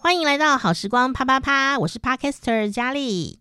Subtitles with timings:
[0.00, 3.38] 欢迎来到好时光啪啪啪，我是 Podcaster 佳丽。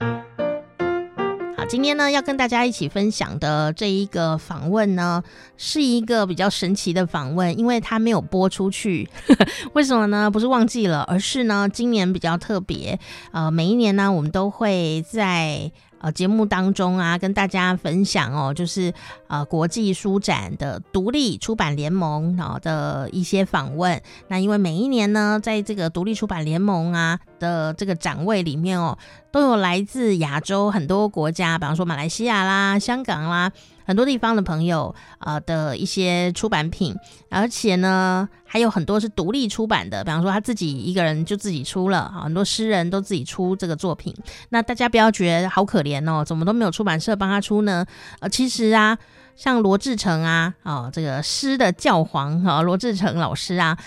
[1.56, 5.24] 好，今天呢要跟大家一起分享的这一个访问呢，
[5.58, 9.08] 是一个比较神奇的访问，因为它没有播出去。
[9.74, 10.30] 为什么呢？
[10.30, 13.00] 不是忘记了，而是呢今年比较特别。
[13.32, 15.72] 呃，每一年呢，我们都会在。
[16.00, 18.94] 呃，节目当中啊，跟大家分享哦，就是
[19.28, 24.02] 呃国际书展的独立出版联盟啊的一些访问。
[24.28, 28.98] 那因为每一年呢，在这个独立出版联盟啊的这个展位里面哦，
[29.32, 33.52] 都有来自亚洲很多国家，比方说马来西亚啦、香港啦。
[33.86, 36.96] 很多地方的朋友，呃的一些出版品，
[37.30, 44.14] 而且呢，还有很多是独立出版的，比方说他自己一个人就自己出了啊，很多诗人都自己出这个作品。
[44.50, 47.86] 那大家不要觉得好可怜哦，怎么都没有出版社帮他出呢？
[48.20, 48.98] 呃，其实啊，
[49.36, 53.78] 像罗志成啊，哦，这个诗的教皇啊，罗志成老师啊，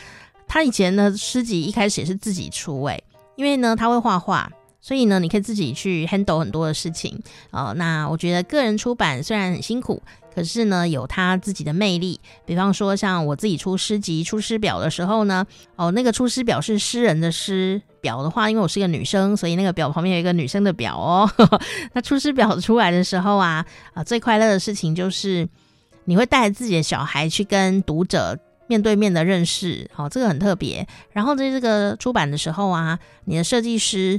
[0.47, 3.03] 他以前呢诗集一开始也是自己出，诶，
[3.37, 4.51] 因为呢他会画画。
[4.89, 7.75] 所以呢，你可以自己去 handle 很多的事情哦。
[7.77, 10.03] 那我觉得个人出版虽然很辛苦，
[10.35, 12.19] 可是呢，有他自己的魅力。
[12.47, 21.31] 比方说，像我自己出诗集、出诗表的时候呢，哦，那个出师表是诗人的诗表的话，因为我是一个女生，所以那个表旁边有一个女生的表哦。
[21.93, 25.47] 那出师表出来的时候啊，啊，最快乐的事情就是
[26.07, 30.89] 你会带着自己的小孩去跟读者面对面的认识，哦，这个很特别。
[31.13, 34.19] 然后在这个出版的时候啊，你的设计师。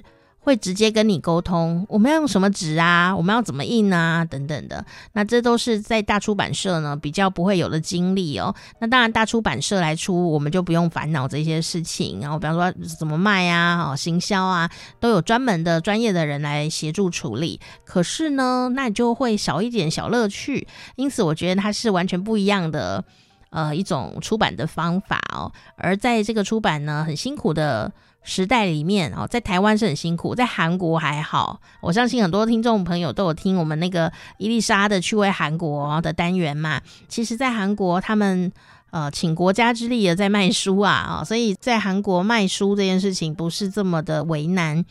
[0.50, 3.16] 会直接跟你沟通，我们要用什么纸啊？
[3.16, 4.26] 我们要怎么印啊？
[4.26, 4.84] 等等的，
[5.14, 8.56] 那这都是在大出版社呢比较不会有的经历哦。
[8.80, 12.20] 那当然，大出版社来出，我们就不用烦恼这些事情。
[12.20, 14.68] 然后，比方说怎么卖啊、哦，行销啊，
[15.00, 17.60] 都有专门的专业的人来协助处理。
[17.86, 20.68] 可是呢，那你就会少一点小乐趣。
[20.96, 23.04] 因此，我觉得它是完全不一样的
[23.52, 25.52] 呃一种出版的方法哦。
[25.78, 27.92] 而在这个出版呢，很辛苦的。
[28.22, 31.60] 时代里面哦，在台湾是很辛苦，在韩国还好。
[31.82, 36.82] 我相信很多听众朋友都有听我们那个伊丽莎的趣味韩国的单元嘛。
[37.08, 38.52] 其实，在韩国他们
[38.92, 44.84] 呃请国家之力的在卖书啊啊，所以在韩国卖书这件事情不是这么的为难，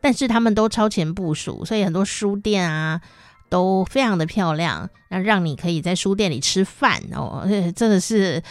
[0.00, 3.00] 但是他们都超前部署，所以很多书店啊
[3.48, 7.46] 都非常的漂亮，那让你可以在书店里吃饭哦，
[7.76, 8.42] 真的是。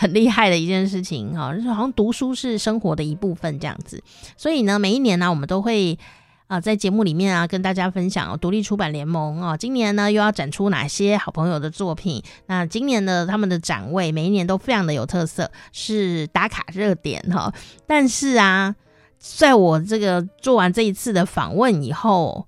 [0.00, 4.02] 很厉害的一件事情哈，就是好像读书是生活的一部分这样子。
[4.34, 5.98] 所以呢，每一年呢，我们都会
[6.46, 12.22] 啊在节目里面啊跟大家分享独立出版联盟哦，今年呢又要展出哪些好朋友的作品。
[12.46, 17.52] 那今年呢他们的展位每一年都非常的有特色，是打卡热点哈。
[17.86, 18.74] 但是啊，
[19.18, 22.46] 在我这个做完这一次的访问以后，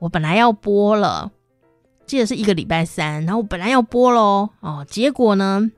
[0.00, 1.32] 我本来要播了，
[2.04, 5.70] 记得是一个礼拜三，然后我本来要播喽哦，结果呢？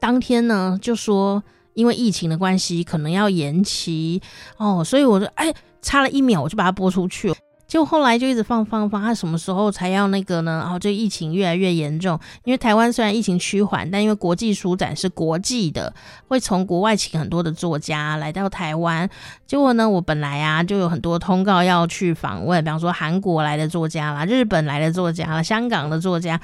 [0.00, 1.42] 当天呢，就说
[1.74, 4.20] 因为疫情的关系，可能要延期
[4.56, 5.52] 哦，所以我就哎，
[5.82, 7.32] 差了一秒，我就把它播出去。
[7.68, 10.58] 结果后来就一直放放放，它什么时候才要那个呢？
[10.58, 15.94] 然后这疫情越来越严重，因为台湾虽然疫情趋缓，但因为国际书展是国际的，
[16.26, 19.08] 会从国外请很多的作家来到台湾。
[19.46, 26.40] 结果呢，我本来啊就有很多通告要去访问，比方说韩国来的作家啦，日本来的作家啦，香港的作家。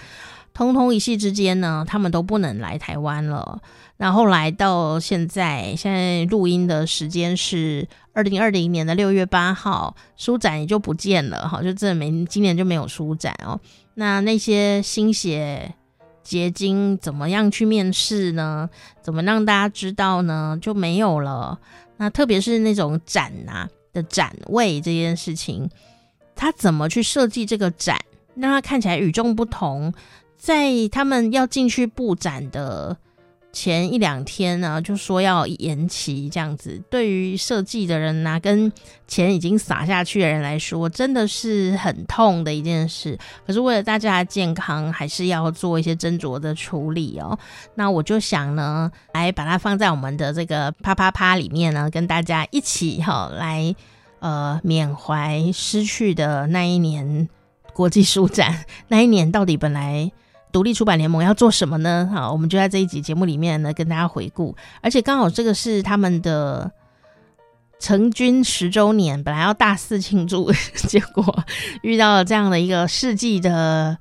[0.56, 3.60] 通通一夕之间呢，他们都不能来台湾了。
[3.98, 13.60] 然后来到现在，现在录音的时间是二零二零年的六月八号，书展也就不见了哈，就这没今年就没有书展哦。
[13.96, 15.74] 那那些心血
[16.22, 18.70] 结晶怎么样去面试呢？
[19.02, 20.58] 怎么让大家知道呢？
[20.62, 21.58] 就没有了。
[21.98, 25.68] 那特别是那种展啊的展位这件事情，
[26.34, 28.00] 他怎么去设计这个展，
[28.36, 29.92] 让它看起来与众不同？
[30.46, 32.96] 在他们要进去布展的
[33.52, 36.80] 前一两天呢，就说要延期这样子。
[36.88, 38.72] 对于设计的人呐，跟
[39.08, 43.18] 钱已经撒下去的人来说，真的是很痛的一件事。
[43.44, 47.36] 可是为了大家的健康，还是要做一些斟酌的处理哦。
[47.74, 53.74] 那我就想呢，来把它放在我们的这个啪啪啪里面呢，跟大家一起哈来
[54.20, 57.28] 呃缅怀失去的那一年
[57.72, 58.64] 国际书展。
[58.86, 60.12] 那一年到底本来。
[60.56, 62.10] 独立出版联盟要做什么呢？
[62.10, 64.56] 好，我们就在这一集节目里面呢，跟大家回顾。
[64.80, 66.72] 而且刚好这个是他们的
[67.78, 70.50] 成军十周年，本来要大肆庆祝，
[70.88, 71.44] 结果
[71.82, 73.98] 遇到了这样的一个世纪的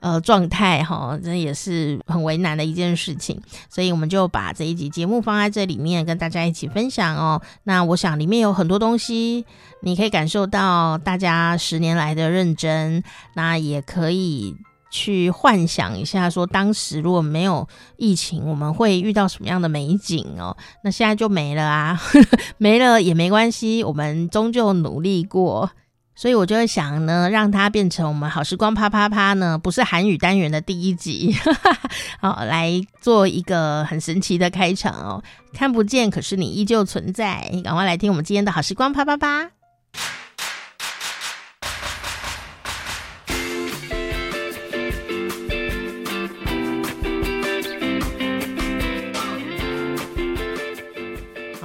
[0.00, 3.40] 呃状态，哈，这也是很为难的一件事情。
[3.70, 7.40] 所以我们就把这一集节目放在这里面，跟大家一起分享哦。
[7.62, 9.46] 那我想里面有很多东西，
[9.80, 13.02] 你可以感受到大家十年来的认真，
[13.34, 14.54] 那也可以。
[14.94, 20.56] 去幻想一下，说当时如果没有疫情，我们会遇到什么样的美景哦？
[20.84, 22.00] 那现在就没了啊，
[22.58, 25.68] 没了也没关系，我们终究努力过。
[26.14, 31.34] 所以我就会想呢，让它变成我们好时光啪啪啪呢，不是韩语单元的第一集，
[32.22, 35.20] 好，来做一个很神奇的开场哦。
[35.52, 37.50] 看不见，可是你依旧存在。
[37.64, 39.53] 赶快来听我们今天的好时光啪啪啪。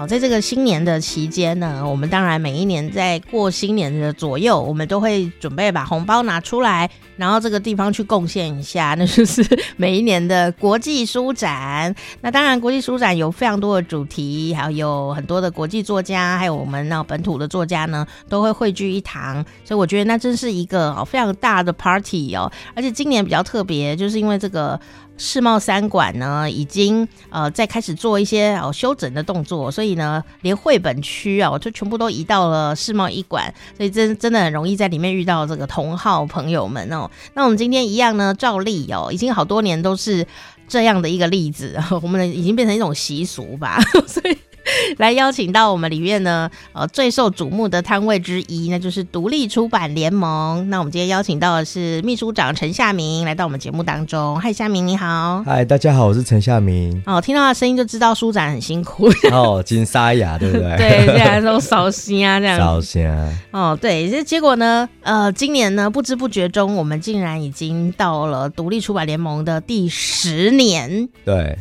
[0.10, 9.46] 在这个新年的期间呢，我们当然每一年在过新年的左右，我们都会准备把红包拿出来，然后这个地方去贡献一下，那就是
[9.78, 11.96] 每一年的国际书展。
[12.22, 19.46] 那当然，国际书展有非常多的主题，还有很多的国际作家，还有我们那本土的作家呢，都会汇聚一堂。
[19.64, 24.80] 所以我觉得那真是一个非常大的 party 哦，而且今年比较特别，就是因为这个。
[25.20, 37.12] 世贸三馆呢，已经呃在开始做一些哦修整的动作，所以呢，连绘本区啊，我就全部都移到了世贸一馆，所以真真的很容易在里面遇到这个同好朋友们哦。
[37.34, 40.26] 那我们今天一样呢，照例哦，已经好多年都是
[40.68, 44.38] 这样的一个例子， 我们已经变成一种习俗吧， 所以。
[44.98, 50.70] 来邀请到我们里面呢，呃，最受瞩目的摊位之一，那就是独立出版联盟。
[50.70, 54.40] 那我们今天邀请到的是秘书长陈夏明来到我们节目当中。
[54.40, 55.44] 嗨，夏明你好。
[55.46, 57.02] 嗨，大家好，我是陈夏明。
[57.06, 59.10] 哦，听到他的声音就知道书展很辛苦。
[59.32, 60.78] 哦， 金沙哑，对不对？
[60.78, 63.40] 对，这样都扫心啊，这样扫心啊。
[63.52, 71.08] 哦，对，这结果呢，呃，今年呢，不知不觉中，我们竟然已经到了独立出版联盟的第十年。
[71.26, 71.58] 对。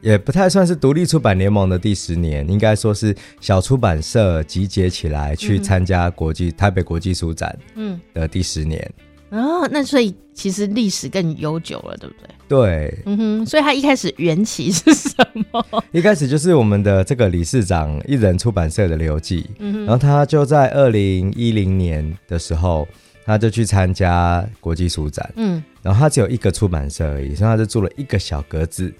[0.00, 8.92] 也不太算是独立出版联盟的第十年，应该说是小出版社集结起来去参加国际、嗯、台北国际书展，嗯的第十年。
[9.30, 12.28] 哦，那所以其实历史更悠久了，对不对？
[12.48, 13.46] 对，嗯哼。
[13.46, 15.10] 所以他一开始缘起是什
[15.52, 15.84] 么？
[15.92, 19.84] 一开始就是我们的这个理事长一人出版社的刘记，嗯哼。
[19.84, 22.88] 然后他就在二零一零年的时候，
[23.24, 25.62] 他就去参加国际书展，嗯。
[25.80, 28.92] 然后他只有一个出版社而已，所以他就住了一个小格子。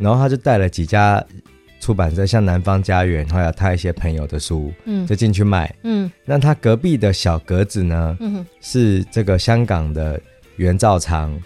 [0.00, 1.22] 然后他就带了几家
[1.78, 6.10] 出版社，像南方家园，还有他一些朋友的书，嗯，就进去卖，嗯。
[6.24, 10.18] 那他隔壁的小格子呢，嗯哼，是这个香港的
[10.56, 11.38] 袁兆昌，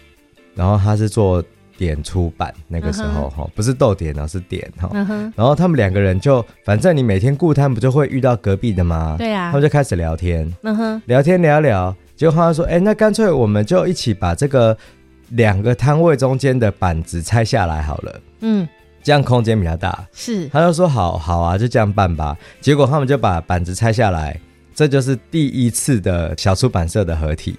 [0.55, 1.43] 然后他是做
[1.77, 4.89] 点出版，那个时候哈，不是逗点哦，是点哈，
[5.37, 9.17] 然后他们两个人就，反正你每天顾摊不就会遇到隔壁的吗？
[9.19, 14.77] 对啊，他们就开始聊天，嗯哼，聊天聊聊，结果他说，哎，那干脆我们就一起把这个。
[15.35, 18.67] 两个摊位中间的板子拆下来好了，嗯，
[19.03, 20.07] 这样空间比较大。
[20.13, 22.37] 是，他就说好好啊，就这样办吧。
[22.61, 24.39] 结果他们就把板子拆下来，
[24.75, 27.57] 这就是第一次的小出版社的合体。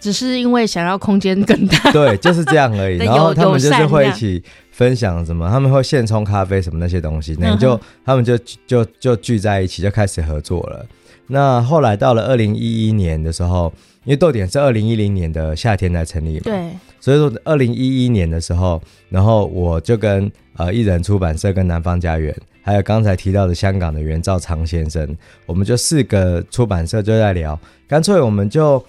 [0.00, 2.96] 只是因为想要空间更大， 对，就是这样而已。
[3.04, 8.36] 然后他们就是会一起分享什么，他们会现冲咖啡什么那些东西，那就他们就
[8.66, 10.84] 就就聚在一起，就开始合作了。
[11.26, 13.70] 那后来到了二零一一年的时候。
[14.06, 16.70] 因为豆点是二零一零年的夏天才成立嘛，对，
[17.04, 18.80] 所以说二零一一年的时候，
[19.10, 25.14] 然后我就跟呃一人出版社、跟南方家园，还有刚才提到的香港的袁兆昌先生，
[25.44, 28.82] 我们就四个出版社就在聊，干脆我们就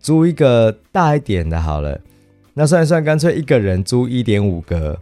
[0.00, 2.00] 租一个大一点的好了，
[2.54, 4.98] 那算一算，干脆一个人租一点五格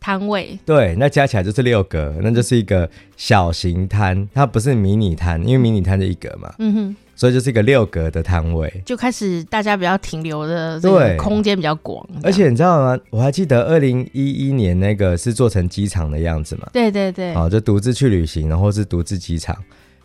[0.00, 6.96] 摊位，对，那加起来就是六格，那就是一个小型摊，它不是迷你摊，因为迷你摊就一格嘛，嗯哼。
[7.16, 12.04] 所以就是一个六格的摊位，就开始大家比较停留的这个空间比较广。
[12.22, 12.98] 而且你知道吗？
[13.10, 16.68] 我还记得二零一一年那个是做成机场的样子嘛？
[16.72, 19.56] 对对对，哦，就独自去旅行，然后是独自机场。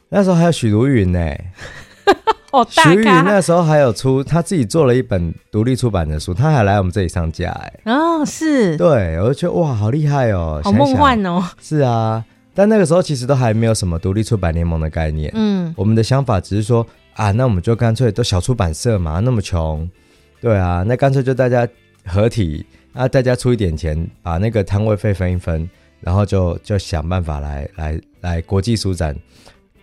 [0.10, 1.20] 那时候还有许茹芸呢，
[2.52, 7.74] 哦，许茹芸那时候还有出他自己做了一本独立出版的书，他还来我们这里上架哎。
[7.86, 11.44] 哦，是，对，我就觉得哇，好厉害哦，好梦幻哦。
[11.62, 12.24] 是啊，
[12.54, 15.32] 但那个时候其实都还没有什么独立出版联盟的概念。
[15.34, 16.86] 嗯，我们的想法只是说。
[17.20, 19.86] 啊，那我们就干脆都小出版社嘛，那么穷，
[20.40, 21.68] 对啊，那干脆就大家
[22.06, 29.14] 合体啊，大家出一点钱，把那个摊位费分一分，然后就就想办法来来来国际书展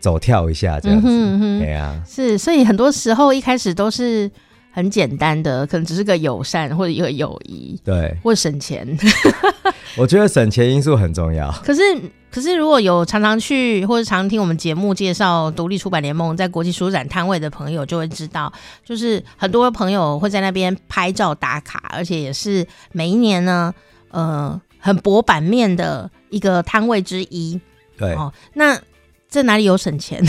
[0.01, 1.09] 走跳一下这样子，
[1.59, 4.31] 对、啊、是，所以很多时候一开始都是
[4.77, 8.87] 很简单的，可能只是个友善或者一个友谊，对，或省钱。
[9.97, 11.51] 我觉得省钱因素很重要。
[11.65, 11.81] 可是，
[12.31, 18.53] 可是如果有常常去或者常常听我们节目介绍独立出版联盟在国际书展摊位的朋友，就会知道，
[18.85, 23.73] 就是很多朋友会在那边拍照打卡，而且也是每一年呢，
[24.11, 27.59] 呃，很博版面的一个摊位之一。
[27.97, 28.79] 对，哦，那
[29.31, 30.23] 这哪里有省钱？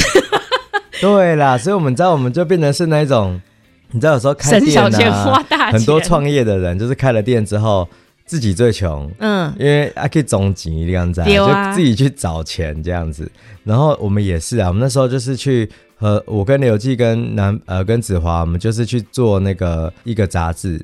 [1.01, 3.41] 对啦，所以我们知道，我们就变成是那种。
[3.91, 7.87] 你知道有时候开店啊，很多创业的人就是开了店之后
[8.25, 13.31] 自己最穷，嗯，因为还可以总经理这样子，就自己去找钱这样子。
[13.63, 20.81] 然后我们也是啊，我们那时候就是去和我跟刘记跟南呃跟子华，我们就是去做那个一个杂志，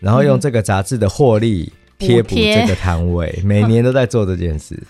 [0.00, 4.82] 然后用这个杂志的获利贴补这个摊位， 每年都在做这件事。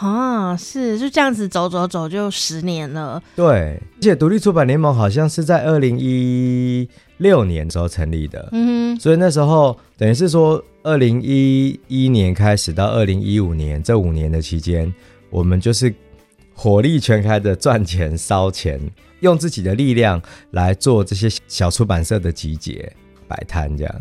[0.00, 3.22] 啊，是就这样子走走走就十年了。
[3.36, 6.88] 对，而且独立出版联盟好像是在二零一
[7.22, 8.48] 六年时候成立的。
[8.52, 14.92] 嗯哼，所以那时候等于是说，二零一一年开始到二零一五年这五年的期间，
[15.30, 15.94] 我们就是
[16.54, 18.78] 火力全开的赚钱烧钱，
[19.20, 22.92] 用自己的力量来做这些小出版社的集结
[23.26, 23.94] 摆摊这样。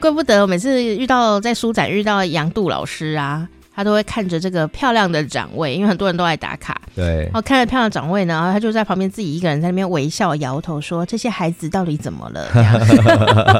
[0.00, 6.80] 怪不得我每次遇到在书展遇到杨杜老师啊，他都会看着这个漂亮的展位，因为很多人都爱打卡。
[6.94, 12.46] 对，然后看着漂亮的展位呢，他就在旁边自己一个人在那边微笑摇头说：“这些孩子到底怎么了？”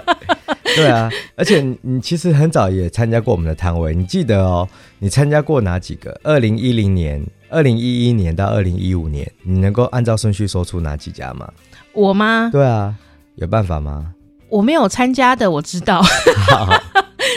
[0.76, 4.66] 对啊，而且你其实很早也参加过我们的摊位，你记得哦？
[4.98, 6.18] 你参加过哪几个？
[6.22, 11.46] 二零一零年、二零一一年到二零一五年，你能够按照顺序说出哪几家吗？
[11.92, 12.48] 我吗？
[12.50, 12.94] 对啊，
[13.34, 14.14] 有办法吗？
[14.48, 16.02] 我没有参加的，我知道。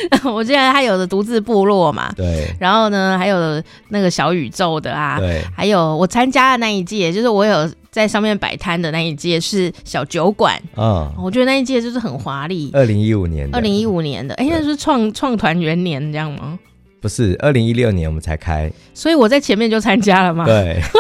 [0.26, 2.48] 我记得他有的独自部落嘛，对。
[2.60, 5.42] 然后呢，还有那个小宇宙的啊，对。
[5.56, 10.62] 还有我参加的那一届，就是我有在上面摆摊的那一届是小酒馆。
[10.76, 12.70] 嗯，我觉得那一届就是很华丽。
[12.74, 16.60] 二零一五年，二零一五年的，哎，那是创创团元年这样吗？
[17.06, 18.72] 不是，二零一六年我们才开。
[18.96, 20.44] 所以我在前面就参加了嘛？
[20.44, 20.82] 对。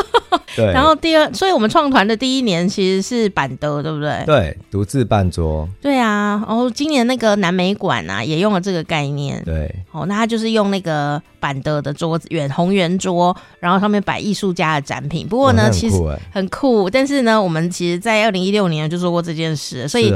[0.55, 4.23] 对，然后第二，所以我们创团的第一年其实是板德，对不对？
[4.25, 5.67] 对，独自办桌。
[5.81, 9.41] 对啊，然后今年那个南美馆啊，也用了这个概念。
[9.43, 15.27] 对，哦，那他就是用那个板德的桌子，圆红圆桌，然后上面摆艺术家的展品。
[15.27, 15.97] 不过呢，其实
[16.31, 16.89] 很酷。
[16.89, 20.13] 但是呢，我们其实，在二零一六年就做过这件事，所以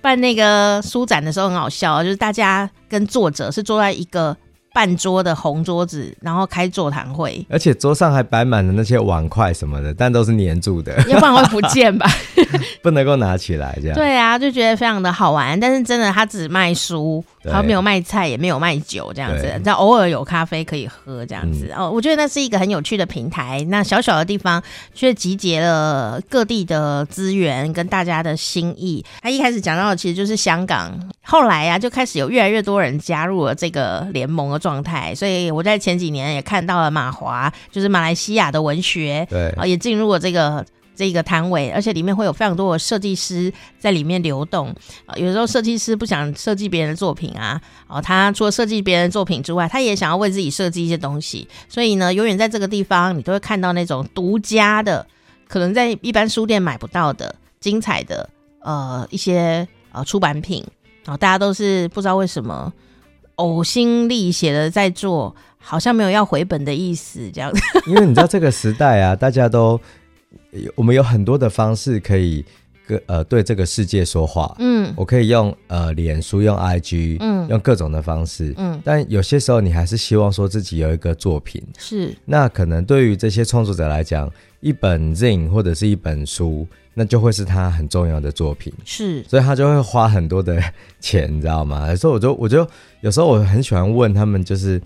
[0.00, 4.34] 办那个书展的时候很好笑，就是大家跟作者是坐在一个。
[4.72, 12.08] 半桌的红桌子，然后开座谈会，而且桌上还摆满了那些碗筷什么的，但都是粘住的， 要不然会不见吧？
[12.82, 13.94] 不能够拿起来这样。
[13.94, 21.68] 对啊，就觉得非常的好玩，但是真的他只卖书，他没有卖菜，也没有卖酒这样子，但偶尔有咖啡可以喝这样子。
[21.70, 24.62] 嗯、哦，我觉得那是一个很有趣的平台，那小小的地方
[24.94, 29.04] 却集结了各地的资源跟大家的心意。
[29.20, 40.64] 他一开始讲到的其实就是香港，后来啊就开始有越来越多人加入了这个联盟状态，所以我在前几年也看到了马华，就是马来西亚的文学，对，啊，也进入了这个
[40.94, 44.68] 这个摊位，而且里面会有非常多的设计师在里面流动。
[45.06, 51.48] 啊，有时候设计师不想设计别人的作品啊，哦，他除了设计别人的作品之外，他也想要为自己设计一些东西。
[51.68, 55.04] 所以呢，永远在这个地方，你都会看到那种独家的，
[55.48, 60.64] 可能在一般书店买不到的精彩的呃一些呃出版品。
[61.06, 62.72] 哦，大家都是不知道为什么。
[63.36, 67.60] 呕心沥血的在做，好像没有要回本的意思，这样子。
[67.86, 69.80] 因为你知道这个时代啊，大家都，
[70.74, 72.44] 我们有很多的方式可以
[72.86, 74.54] 跟呃对这个世界说话。
[74.58, 78.80] 嗯，我可以用呃脸书，用 IG，嗯，用各种的方式，嗯。
[78.84, 81.62] 但有些时候你还是希望说自己有一个作品。
[81.78, 82.14] 是。
[82.24, 86.66] 那可能对于这些创作者来讲，一本 Zin 或者是一本书。
[86.94, 90.62] 那就会是他很重要的作品，是，所以他就会花很多的
[91.00, 91.94] 钱，你知道吗？
[91.96, 92.66] 所以我就我就
[93.00, 94.80] 有时候我很喜欢问他们，就是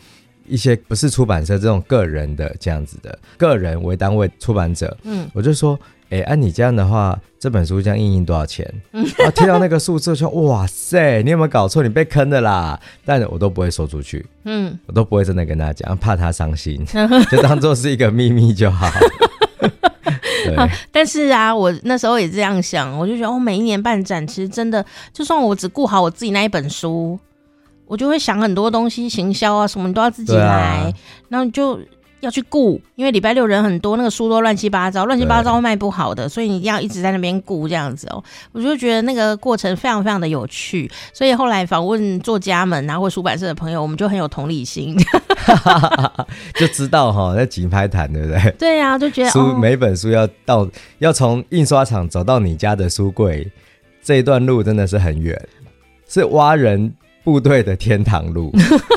[0.47, 5.77] 一些不是出版社这种个人的这样子的个人为单位出版者，嗯，我就说，
[6.11, 8.73] 哎、欸，按、啊、你这样的话，这本书这样印印多少钱？
[8.93, 11.83] 嗯， 啊，听到那个数字说，哇塞，你有没有搞错？
[11.83, 12.81] 你被坑的啦！
[13.05, 16.87] 但我都不会说出去，嗯，我都不会真的跟他讲，怕他伤心，
[17.33, 18.89] 就当做是一个秘密就好。
[20.57, 27.19] 啊，但是啊，我那时候也这样想，我就觉得，我、哦、每一年办展，其实真的，就算我只顾好我自己那一本书，
[27.87, 30.93] 我就会想很多东西，行销啊什么，你都要自己来，
[31.29, 31.79] 然后就。
[32.27, 38.23] 要去顾，因为礼拜六人很多，那个书都乱七八糟，乱七八糟会卖不好的，所以你一定要一直在那边顾这样子哦。
[38.51, 44.97] 我就觉得那个过程非常非常的有趣，所以后来访问作家们啊，或出版社的朋友，我们就很有同理心，
[46.57, 48.51] 就知道哈，在挤拍谈，对不对？
[48.59, 50.69] 对呀、啊，就觉得书每本书要到
[50.99, 53.49] 要从印刷厂走到你家的书柜，
[54.03, 55.41] 这一段路真的是很远，
[56.09, 56.93] 是挖人
[57.23, 58.53] 部队的天堂路，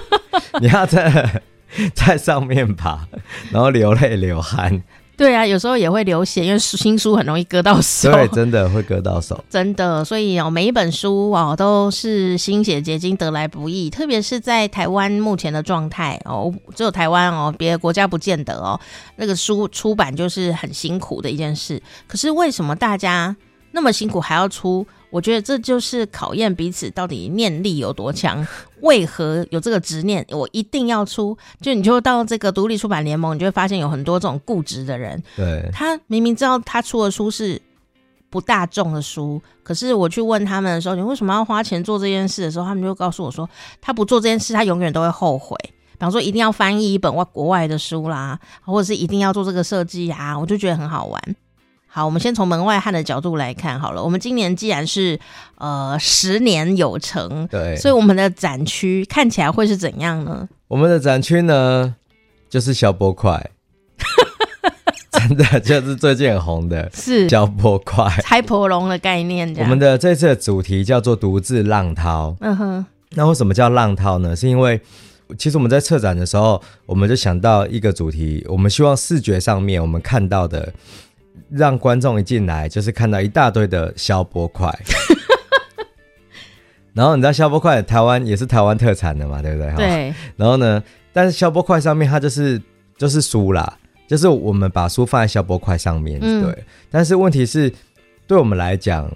[0.59, 1.41] 你要在。
[1.93, 3.07] 在上面爬，
[3.51, 4.81] 然后流泪流汗，
[5.15, 8.11] 对啊，有时候也会流血，因为新书很容易割到手。
[8.11, 10.03] 对，真的会割到手， 真的。
[10.05, 13.89] 所以哦，每一本书哦都是心血结晶，得来不易。
[13.89, 18.79] 特别是在台湾目前的状态哦，只有台湾哦，别的国家不见得哦。
[19.17, 21.81] 那个书出版就是很辛苦的一件事。
[22.07, 23.35] 可是为什么大家
[23.71, 24.87] 那么辛苦还要出？
[25.09, 28.45] 我觉得这就是考验彼此到底念力有多强。
[28.81, 30.25] 为何有这个执念？
[30.29, 31.37] 我一定要出。
[31.59, 35.21] 就你就到这个独立出版联盟，你就会发现有很多这种固执的人。
[35.35, 37.61] 对，他明明知道他出的书是
[38.29, 43.49] 不大众的书，可是我去问他们的时候，你为什么要花钱做这件事的时候，他们就告诉我说，
[43.81, 45.57] 他不做这件事，他永远都会后悔。
[45.63, 51.21] 比方说，一定要翻译一本外国外的书啦，或者是一定要做这个设计啊，我就觉得很好玩。
[51.91, 54.03] 好，我们先从门外汉的角度来看好了。
[54.03, 55.19] 我们今年既然是
[55.55, 60.47] 呃十年有成，对，所以我们的展区看起来会是怎样呢？
[60.67, 61.95] 我们的展区呢，
[62.47, 63.49] 就是小波块，
[65.11, 69.51] 真的就是最近很红的，是小波块，拆婆龙的概念。
[69.57, 72.35] 我们的这次的主题叫做“独自浪涛”。
[72.41, 74.35] 嗯哼，那为什么叫浪涛呢？
[74.35, 74.79] 是因为
[75.39, 80.71] 其实我们在策展的时候，我们就想到一个主题，我们希望视觉上面我们看到的。
[81.49, 84.69] 让观众一进来就是看到一大堆的消波块，
[86.93, 89.75] 然后你知道消波块台湾也是台湾特产的嘛，对不对？
[89.75, 90.13] 对。
[90.35, 92.61] 然后呢，但是消波块上面它就是
[92.97, 93.77] 就是书啦，
[94.07, 96.63] 就是我们把书放在消波块上面，嗯、对。
[96.89, 97.71] 但是问题是，
[98.27, 99.09] 对我们来讲，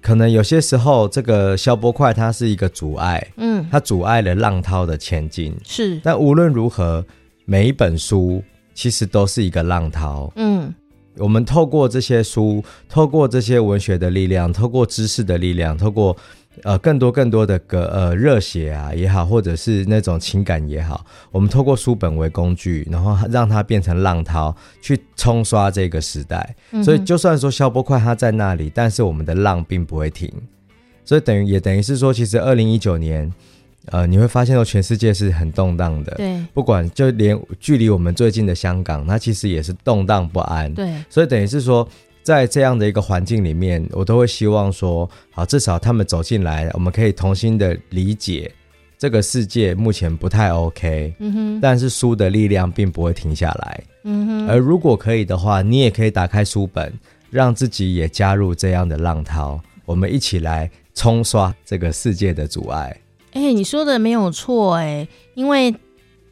[0.00, 5.56] 可能有些时候这个消波块它是一个阻碍，嗯，它阻碍了浪涛的前进。
[5.64, 5.98] 是。
[6.04, 7.04] 但无论如何，
[7.44, 8.42] 每一本书
[8.74, 10.72] 其实都是一个浪涛，嗯。
[11.16, 16.16] 我们透过这些书，透过这些文学的力量，透过知识的力量，透过
[16.62, 26.56] 呃更多更多的个呃热血啊也好，或者是那种情感也好，我们透过书本为工具，然后让它变成浪涛，去冲刷这个时代。
[26.72, 30.32] 嗯、所以就算说消波块它在那里，但是我们的浪并不会停。
[31.04, 33.32] 所以等于也等于是说，其实二零一九年。
[33.86, 41.86] 呃，你会发现到全世界是很动荡的，对，不管就连距离我们最近的香港，它其实也是动荡不安，对，所以等于是说，
[42.22, 48.50] 在这样的一个环境里面，我都会希望说，好，至少他们走进来，我们可以重新的理解
[48.96, 56.90] 这个世界目前不太 OK，嗯哼，但是书的力量并不会停下来，嗯哼，而如果可以的话，你也可以打开书本，
[57.28, 62.96] 让自己也加入这样的浪涛，我们一起来冲刷这个世界的阻碍。
[63.34, 65.74] 哎、欸，你说的没有错哎，因为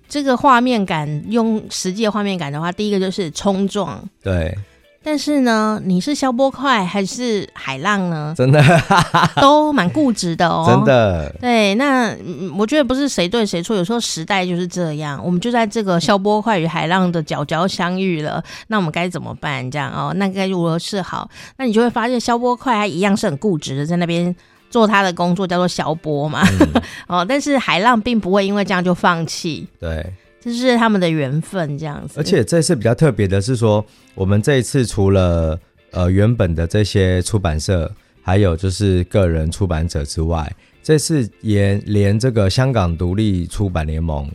[0.09, 4.57] 这个画面感，用实际的画面感的话，第一个就是冲撞，对。
[5.05, 8.33] 但是呢，你是消波块还是海浪呢？
[8.37, 8.63] 真的
[9.43, 11.35] 都蛮固执的哦， 真的。
[11.41, 12.17] 对，那
[12.57, 18.41] 我觉得不是谁对谁错，有时候时代就是这样，我们就在这个消波块与海浪的角角相遇了。
[18.69, 19.69] 那我们该怎么办？
[19.69, 21.29] 这样哦，那该如何是好？
[21.57, 24.33] 那你就会发现，消波块它一样是很固执的，在那边。
[24.73, 30.05] 做他的工作叫做消波嘛，嗯、 哦，但是海浪并不会因为这样就放弃，对，
[30.41, 32.15] 这是他们的缘分这样子。
[32.17, 40.51] 而且这次比较特别的是说，我们这一次除了呃原本的这些出版社，还有就是个人出版者之外，
[40.83, 44.27] 这次也连这个香港独立出版联盟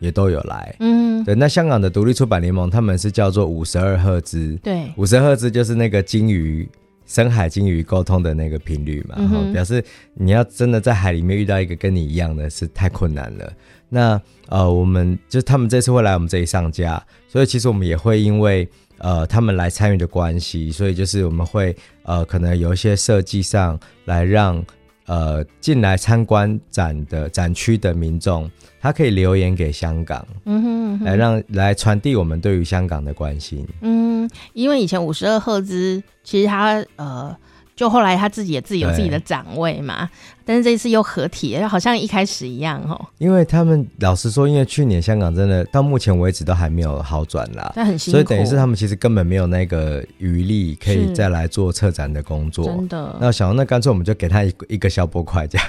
[0.00, 6.68] 也都有来，嗯，对，那香港的独立出版联盟他们是叫做五十二赫兹，对，五十赫兹就是那个金鱼。
[7.08, 9.82] 深海鲸鱼沟通的那个频率嘛，然后、嗯、表示
[10.14, 13.52] 你要真的在海里面遇到一个跟你一样的是太困难了。
[13.88, 18.68] 那呃，我们就他们这次会来我们这里上架，所以其实我们也会因为
[18.98, 24.62] 呃他们来参与的关系，所以就是我们会呃可能有一些设计上来让
[25.08, 28.48] 呃进来参观展的展区的民众，
[28.80, 33.66] 他可以留言给香港，嗯哼，嗯哼，来让来传递我们对于香港的关心。
[33.80, 37.36] 嗯，因为以前五十二赫兹，其实他呃，
[37.78, 40.10] 就后来他自己也自己有自己的展位嘛，
[40.44, 43.00] 但是这一次又合体，好像一开始一样哦。
[43.18, 52.64] 因为他们老实说，因为去年香港真的到目前为止都还没有好转啦，那很辛苦，所以等于是他们其实根本没有那个余力可以再来做策展的工作。
[52.64, 55.66] 真的，那想那干脆我们就给他一个一个小波块这样。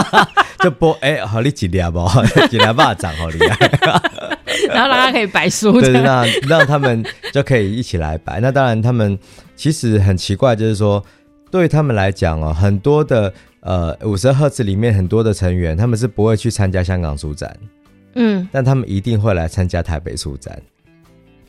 [0.60, 2.06] 就播哎，好你几粒不？
[2.48, 3.70] 几粒巴掌好厉害，
[4.68, 8.40] 然后让他可以摆书，对，让让他们就可以一起来摆。
[8.40, 9.18] 那当然，他们
[9.54, 11.02] 其实很奇怪，就是说，
[11.56, 17.56] 对他们来讲哦，很多的呃五十赫兹里面很多的成员，他们是不会去参加香港书展，
[18.14, 20.60] 嗯，但他们一定会来参加台北书展。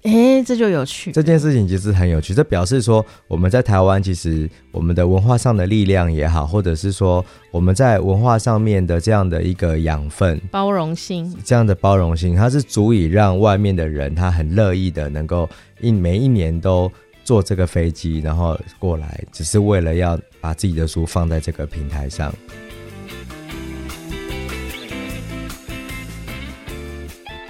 [0.04, 1.12] 哎、欸，这就有趣。
[1.12, 15.50] 这件事情其实很有趣，这表示说我们在台湾其实我们的文化上的力量也好，或者是说我们在文化上面的这样的一个养分、包容性，这样的包容性，它是足以让外面的人他很乐意的能够
[15.82, 16.90] 一每一年都
[17.28, 22.34] 坐这个飞机，然后过来，只是为了要把自己的书放在这个平台上。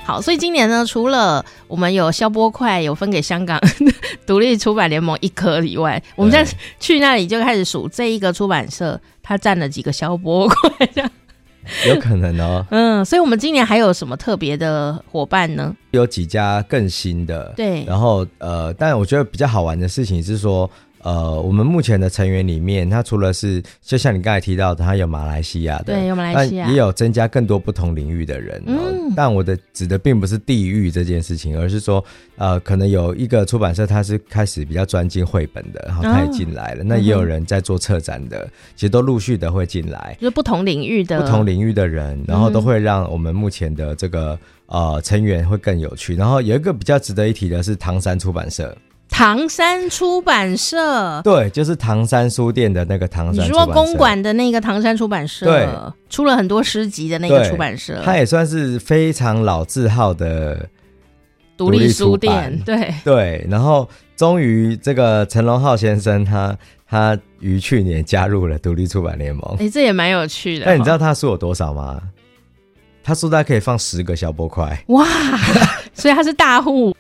[0.04, 3.62] 好，所以今年呢，除了我们有消波块有分给香港
[4.26, 6.44] 独立出版联盟一颗以外，我们在
[6.80, 11.12] 去那里就开始数这一个出版社它占了几个消波块，这样
[11.88, 12.65] 有可能哦。
[12.71, 15.75] 嗯，所以我们今年还有什么特别的伙伴呢？
[15.91, 17.84] 有几家更新的，对。
[17.86, 20.69] 然后呃，但我觉得比较好玩的事情是说。
[21.08, 28.62] 呃，我们目前的成员里面，他除了是就像你刚才提到的，他有马来西亚的，对，有马来西亚，也有增加更多不同领域的人。
[28.65, 32.04] 嗯，但我的指的并不是地域这件事情，而是说，
[32.36, 36.82] 呃，可能有一个出版社，他是开始比较专精绘本的，然后他也进来了。
[36.82, 46.17] 哦、那也有人在做策展的，嗯、其实都陆续的会进来，就是不同领域的不同领域的人，然后都会让我们目前的这个呃成员会更有趣。
[46.17, 48.78] 然后有一个比较值得一提的是唐山出版社。
[49.10, 53.46] 唐山出版社，对，就是唐山书店的那个唐山。
[53.46, 55.67] 你说公馆的那个唐山出版社，对，
[56.10, 60.70] 出了很多诗集的那个出版社，它也算是非常老字号的
[61.56, 62.62] 独立书店。
[62.63, 66.56] 对对，然后终于这个陈龙浩先生他，
[66.88, 69.43] 他他于去年加入了独立出版联盟。
[69.54, 70.65] 哎、欸，这也蛮有趣的。
[70.65, 72.02] 但你知道他书有多少吗？
[73.04, 74.84] 他书大概可以放十个小波块。
[74.88, 75.06] 哇，
[75.93, 76.96] 所以他是大户。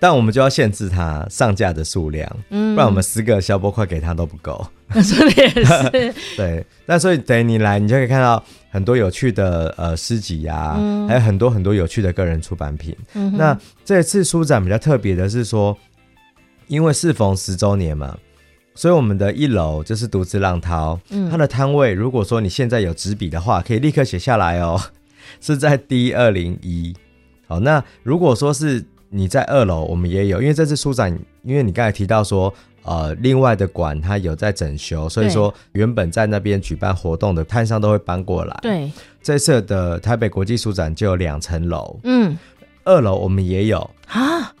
[0.00, 4.66] 但我们就要限制它上架的数量，嗯，不然我们十个消波块给他都不够。
[4.90, 6.66] 说的也是 对。
[6.86, 12.96] 那所以等于你来，你就可以看到很多有趣的呃诗集啊，嗯、还有很多很多有趣的个人出版品。
[13.12, 15.76] 嗯、那这次书展比较特别的是说，
[16.66, 18.16] 因为适逢十周年嘛，
[18.74, 24.80] 所以我们的一楼就是独自浪涛，嗯，它的摊位，如果说你现在有纸笔的话，可以立刻写下来哦，
[25.42, 26.96] 是在 D 二零一。
[27.46, 28.82] 好，那如果说是。
[29.12, 38.56] 你在二楼，我们也有，因为这次书展，因为你刚才提到说，呃，另外的馆它有在整修，所以说原本在那边举办活动的摊商都会搬过来。
[38.62, 38.88] 对，
[39.20, 42.38] 这次的台北国际书展就有两层楼，嗯，
[42.84, 44.52] 二楼我们也有啊。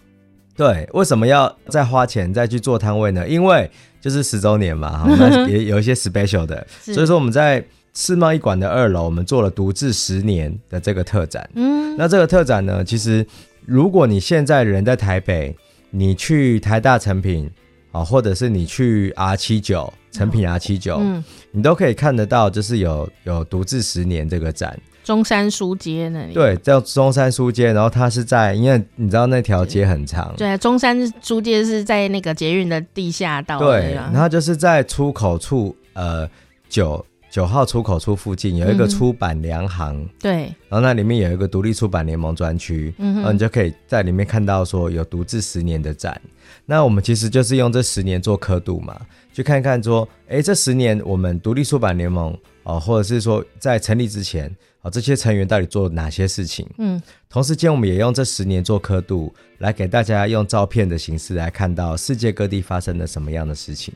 [0.56, 3.28] 对，为什么要再花钱再去做摊位呢？
[3.28, 11.48] 因为就是十周年嘛， 我们也有一些 special 的，所以说我们在世贸一馆的二楼，我们做了独自十年的这个特展。
[11.54, 13.24] 嗯，那这个特展呢，其实。
[13.70, 15.56] 如果你现在人在台北，
[15.90, 17.48] 你去台大成品
[17.92, 24.76] 啊，或者是你去 R 七九成品 R 七九，嗯，你都可以看得到，就是有有独自十年这个展。
[25.04, 36.28] 中山书街那里，对，叫中山书街，然后它是在，因为你知道那条街很长，对，中山书街是在那个捷运的地下道，对，然后就是在出口处，呃，
[36.68, 37.06] 九。
[37.30, 40.32] 九号出口处附近有一个出版良行，嗯，对，
[40.68, 46.20] 然后那里面有一个独立出版联盟专区，嗯，然后你就可以在里面看到说有独自十年的展。
[46.66, 49.00] 那我们其实就是用这十年做刻度嘛，
[49.32, 56.66] 去看看说，哎，这十年我们独立出版联盟哦，或者是说在成立之前啊，这些成员到底做了哪些事情？
[56.78, 63.94] 嗯，同时间我们也用这十年做刻度，来给大家用照片的形式来看到世界各地发生了什么样的事情。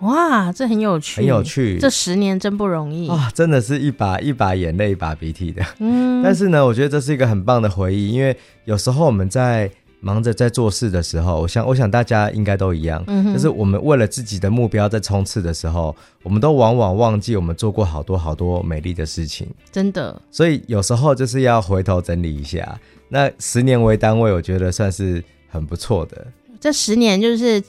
[0.00, 1.78] 哇，这很有趣，很有趣。
[1.78, 5.64] 这十年真不容易啊，真的是一把一把眼泪一把鼻涕的。
[5.78, 20.20] 嗯，但是呢，我觉得这是一个很棒的回忆，因为有时候我们在忙着在做事的时候，我想，我想大家应该都一样，嗯，就是我们为了自己的目标在冲刺的时候，我们都往往忘记我们做过好多好多美丽的事情，真的。
[20.30, 22.78] 所以有时候就是要回头整理一下。
[23.08, 26.26] 那十年为单位，我觉得算是很不错的。
[26.60, 27.62] 这十年就是。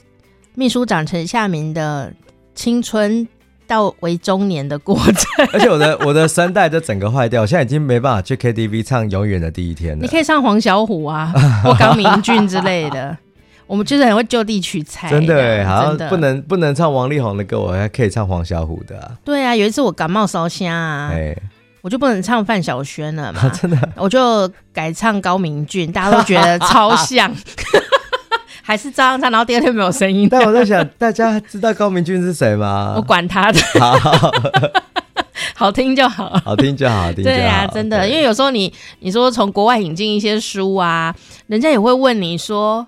[0.58, 2.12] 秘书长陈夏明的
[2.52, 3.28] 青春
[3.64, 10.02] 到为中年的过程， 而且我的我的声带就整个坏掉，我现在已经没办法去 KTV 唱《永远的第一天》了。
[10.02, 13.16] 你可以唱黄小琥啊， 或高明俊之类的。
[13.68, 19.12] 我们就是很会就地取材，真的，好像不能不能唱王力宏的歌，我还可以唱黄小琥的啊。
[19.24, 21.12] 对啊，有一次我感冒烧香啊，
[21.82, 27.32] 我就不能唱范晓萱了嘛， 真的，我就改唱高明俊，大家都觉得超像。
[28.68, 30.28] 还是照样唱，然后第二天没有声音。
[30.30, 32.92] 但我在想， 大家知道高明俊是谁吗？
[32.96, 34.30] 我管他的，好，
[35.56, 37.36] 好听就好，好听就好，好听就好。
[37.38, 41.14] 对啊，真的，因为有时候你你说从国外引进一些书啊，
[41.46, 42.86] 人家也会问你说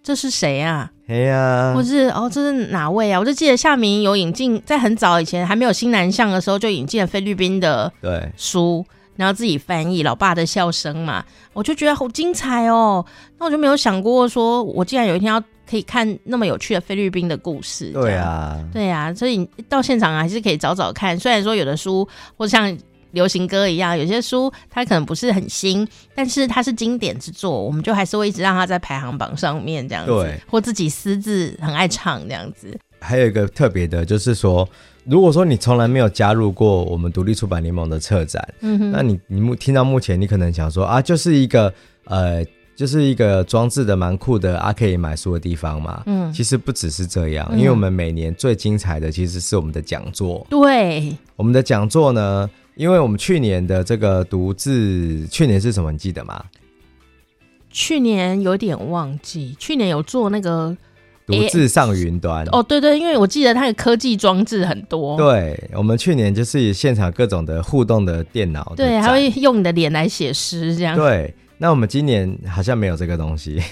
[0.00, 0.88] 这是谁啊？
[1.08, 3.18] 哎呀，或是哦这是哪位啊？
[3.18, 8.86] 我就记得夏明有引进，在很早以前还没有新南向的时候就引进了菲律宾的对书。
[9.16, 13.04] 然后自己翻译老爸的笑声嘛，我就觉得好精彩哦。
[13.38, 17.90] 那我就没有想过说，我竟然有一天要可以看那么有趣的菲律宾的故事。
[17.92, 21.18] 对啊，对啊，所以到现场还是可以找找看。
[21.18, 22.76] 虽然说有的书或像
[23.12, 32.78] 流行歌一样，有些书它可能不是很新，但是它是经典之作，我们就还是会一直让它在排行榜上面这样子，或自己私自很爱唱这样子。
[33.00, 34.68] 还有一个特别的，就是说，
[35.08, 41.72] 如果说你从来没有加入过我们独立出版联盟的策展，嗯哼，那你你目听到目前，你可能想说啊，就是一个
[42.06, 55.92] 呃，就是一个装置的蛮酷的啊，可以买书的地方嘛，嗯，其实不只是这样，因为我们每年最精彩的其实是我们的讲座，对，我们的讲座呢，因为我们去年的这个独自，去年是什么？
[55.92, 56.44] 你记得吗？
[57.70, 60.76] 去年有点忘记，去年有做那个。
[61.26, 65.16] 读字上云端、欸、哦，对对，因为我记得它的科技装置很多。
[65.16, 70.94] 对，我们去年就是现场各种的互动的电脑，对，还会用你的脸来写诗这样。
[70.94, 73.60] 对，那我们今年好像没有这个东西。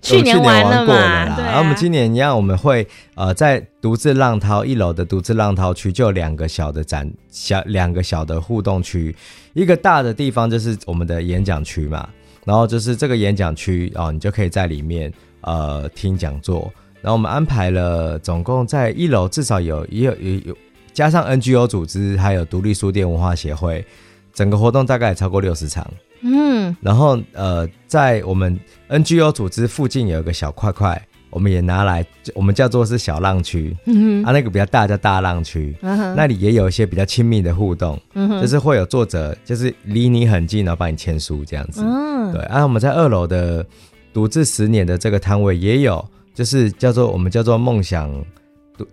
[0.00, 0.94] 去年玩了嘛？
[0.94, 9.14] 然后、啊、我们今年一样，我们会呃在独自浪涛一楼的独自浪涛区就有两个小的展小两个小的互动区，
[9.54, 12.06] 一个大的地方就是我们的演讲区嘛，
[12.44, 15.12] 然后就是这个演讲区哦，你就可以在里面。
[15.44, 20.56] 呃，听讲座，然后我们安排了，总共在一楼至少有也有也有
[20.92, 23.84] 加上 NGO 组织，还有独立书店文化协会，
[24.32, 25.86] 整个活动大概也超过六十场。
[26.22, 33.76] 嗯，然后呃，在我们 NGO 组织附近有一个小块块，我们也拿来，我们叫做是小浪区。
[33.84, 38.00] 嗯哼，啊，那个比较大叫大浪区，嗯，那里也有一些比较亲密的互动。
[38.14, 41.82] 嗯，就是会有作者，就是离你很近，然后帮你签书这样子。
[41.84, 43.66] 嗯，对，啊，我们在二楼的。
[44.14, 48.24] 读字十年的这个摊位也有，就是叫做我们叫做梦想，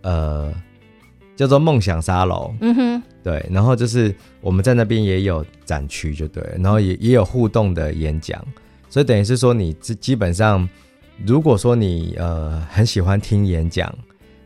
[0.02, 0.52] 呃，
[1.36, 2.54] 叫做梦想沙龙。
[2.60, 8.44] 嗯哼，对，然后就是我们在那边也有展区，就对，然后也也有互动的演讲，
[8.90, 10.68] 所以等于是说你基基本上，
[11.26, 13.94] 如果说你呃很喜欢听演讲，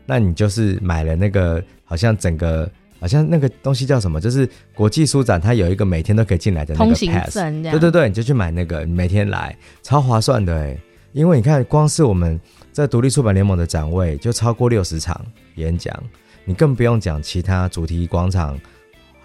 [0.04, 2.70] 那你就是买了那个好像整个。
[3.06, 4.20] 好像那个东西叫什么？
[4.20, 7.34] 就是国际书展，它有一个每天都可以进来的那个 pass。
[7.34, 10.76] 对对对，你就去买那个，你每天来，超划算的哎！
[11.12, 12.38] 因为你看，光是我们
[12.72, 15.96] 在独立出版联盟的展位就超过六十场演讲，
[16.44, 18.58] 你更不用讲其他主题广场、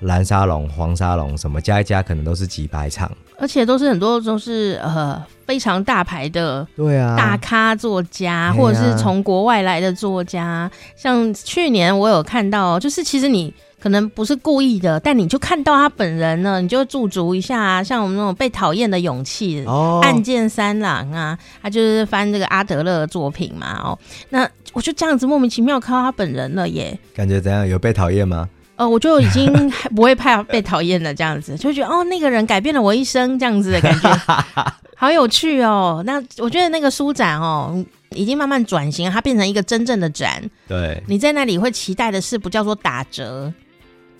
[0.01, 10.69] 蓝沙龙、黄沙龙什么，加一加可能都是几百场，而且都是很多都是呃非常大牌的，对啊，大咖作家，啊、或者是从国外来的作家。
[10.95, 13.51] 像去年我有看到，就是其实你。
[13.81, 17.83] 可能不是故意的，但你就看到他本人了，你就驻足一下。
[17.83, 23.81] 像我们那种被讨厌的勇气，哦，岸见三郎啊，他就是翻这个阿德勒的作品嘛。
[23.83, 23.97] 哦，
[24.29, 26.95] 那我就这样子莫名其妙看到他本人了耶。
[27.15, 27.67] 感觉怎样？
[27.67, 28.47] 有被讨厌吗？
[28.75, 29.51] 呃，我就已经
[29.95, 34.09] 不会怕被讨厌了，这样子就觉得哦，那个人改变了我一生，这样子的感觉，
[34.95, 36.03] 好有趣哦。
[36.05, 40.41] 那我觉得那个书展哦，已经慢慢转型，它变成一个真正的展。
[40.67, 43.51] 对，你在那里会期待的是不叫做打折。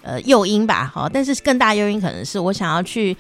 [0.03, 3.15] 呃，诱因吧，好，但是更大诱因可能是我想要去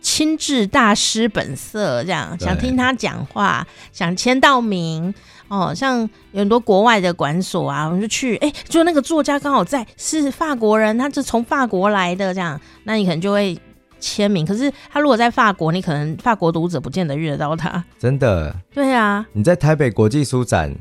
[0.00, 5.12] 亲至大师本色，这样想听他讲话，想签到名
[5.48, 5.72] 哦。
[5.74, 5.98] 像
[6.32, 13.58] 有很多国外的馆所啊，我们就去，哎，就那个作家刚好在，是法国人，他是从法国来的，这样，那你可能就会
[13.98, 14.44] 签名。
[14.44, 17.82] 可是他如果在法国，你可能法国读者不见得遇得到他。
[17.98, 18.54] 真的？
[18.74, 20.72] 对啊，你在台北国际书展，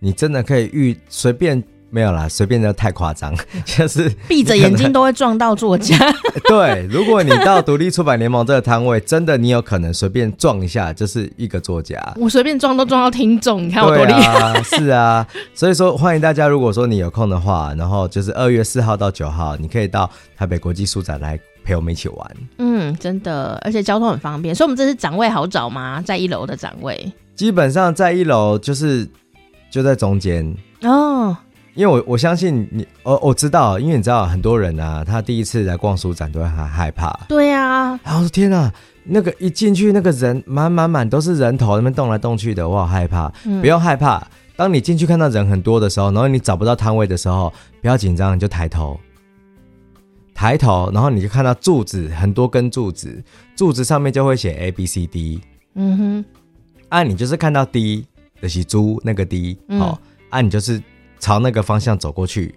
[0.00, 1.62] 你真的可以遇随便。
[1.94, 3.32] 没有啦，随便的太夸张，
[3.64, 5.96] 就是闭着眼睛都会撞到作家。
[6.48, 11.96] 对，如果你到独立出版联盟这个摊位，真的你有可能随便撞一下，就是一个作家。
[12.16, 14.40] 我随便撞都撞到听众，你看我多厉害。
[14.40, 22.36] 啊是啊，所以说欢迎大家，如果说你有空的话，然后就是二月四号到九号，你可以到台北国际书展来陪我们一起玩。
[22.58, 26.02] 嗯，真的，而且交通很方便，所以我们这次展位好找吗？
[26.04, 29.08] 在一楼的展位，基本上在一楼就是
[29.70, 30.52] 就在中间
[30.82, 31.36] 哦。
[31.74, 37.12] 因为我我相信你，我我知道，因为你知道很多人啊，他第一次来逛书展都会很害怕。
[37.28, 43.32] 对啊，然后天啊，那个一进去，那个人满满满都是人头，那边动来动去的，我好害怕。
[43.44, 43.60] 嗯。
[43.60, 49.00] 不要害怕，当你进去看到人很多的时候，然后你找不到摊位的时候，不要紧张，你就抬头，
[50.32, 53.20] 抬头，然后你就看到柱子很多根柱子，
[53.56, 55.40] 柱子上面就会写 A B C D。
[55.74, 56.24] 嗯哼，
[56.88, 58.06] 啊，你就是看到 D
[58.40, 59.98] 的是猪那个 D，好，嗯，
[60.30, 60.80] 啊，你就是。
[61.18, 62.54] 朝那个方向走过去，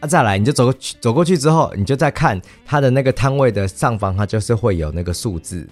[0.00, 5.68] 啊，再来你就走过去，走过去之后，你就再看它的那个摊位的上方，它就是会有那个数字，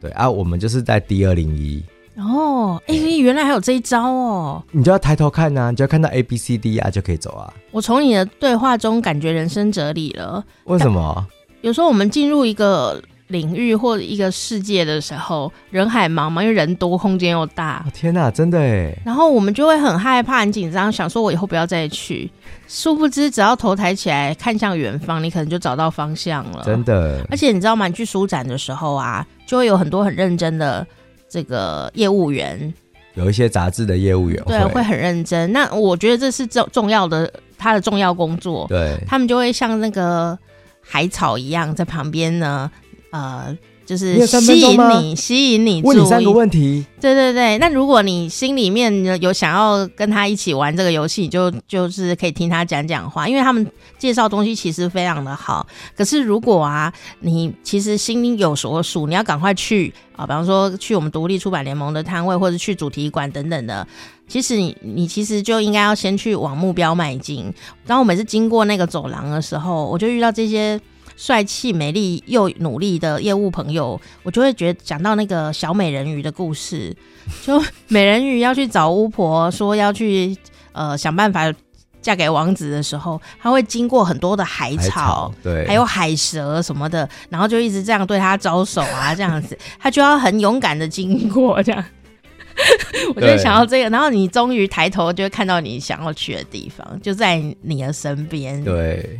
[0.00, 1.84] 对啊，我们就是在 D 二零一。
[2.16, 7.52] 哦，哎、欸，原来还有这一招哦，你就要抬头看啊，你就要看到 A B C D 啊，就可以走啊。
[7.70, 11.24] 我从你的对话中感觉人生哲理了，为什么？
[11.60, 17.84] 有时候我们进入一个领域或者一个世界的时候，人海茫茫，因为人多，空间又大。
[17.94, 18.94] 天哪，真的哎！
[19.04, 22.30] 然后我们就会很害怕、很紧张，想说我以后不要再去。
[22.66, 26.62] 殊不知，只要头抬起来看向远方，你可能就找到方向了。
[26.64, 27.24] 真的。
[27.30, 27.88] 而且你知道吗？
[27.90, 30.86] 去书展的时候啊，就会有很多很认真的
[31.28, 32.72] 这个业务员，
[33.14, 35.52] 有一些杂志的业务员，对，会很认真。
[35.52, 38.66] 那我觉得这是重重要的，他的重要工作。
[38.68, 40.38] 对，他们就会像那个
[40.80, 42.70] 海草一样在旁边呢。
[43.10, 45.80] 呃，就是吸引你，吸引你。
[45.82, 46.84] 问你三个问题。
[47.00, 48.92] 对对对，那如果你心里面
[49.22, 53.66] 有想要跟他一起玩这个游戏，你就就是可以听他讲讲话，因为他们
[53.96, 55.66] 介绍东西其实非常的好。
[55.96, 63.86] 可是如果啊，你其实心里有所属，你要赶快去啊，比方说去我们独立出版联盟的摊位，或者去主题馆等等的。
[64.26, 67.50] 其实你你其实就应该要先去往目标迈进。
[67.86, 70.78] 当我每次经过那个走廊的时候，我就遇到这些。
[71.18, 76.96] 帅气、美丽又努力的业务朋友，我就会觉得讲到那个小美人鱼的故事，
[77.44, 80.36] 就美人鱼要去找巫婆，说要去
[80.70, 81.52] 呃想办法
[82.00, 91.84] 嫁给王子的时候，他会经过很多的海草，海草，对，还有海蛇什么的，然后就一直这样对他招手啊，这样子，他就要很勇敢的经过这样。
[93.16, 99.18] 我就想到这个，然后你终于抬头就会看到你想要去的地方，就在你的身边，对。